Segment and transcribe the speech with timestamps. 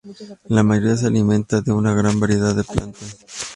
[0.47, 3.19] La mayoría se alimentan de una gran variedad de plantas.